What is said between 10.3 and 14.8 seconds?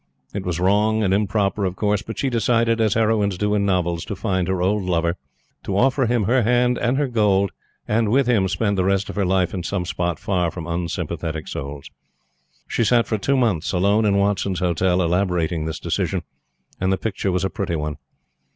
from unsympathetic souls. She sat for two months, alone in Watson's